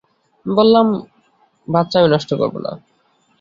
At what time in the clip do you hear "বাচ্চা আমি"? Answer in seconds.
1.67-2.09